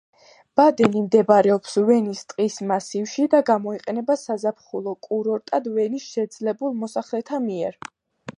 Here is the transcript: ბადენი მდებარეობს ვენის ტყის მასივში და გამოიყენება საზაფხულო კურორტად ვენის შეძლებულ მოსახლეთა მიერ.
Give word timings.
ბადენი 0.59 1.01
მდებარეობს 1.01 1.75
ვენის 1.89 2.23
ტყის 2.33 2.57
მასივში 2.71 3.27
და 3.35 3.43
გამოიყენება 3.51 4.17
საზაფხულო 4.23 4.95
კურორტად 5.09 5.71
ვენის 5.77 6.09
შეძლებულ 6.17 6.77
მოსახლეთა 6.87 7.45
მიერ. 7.51 7.81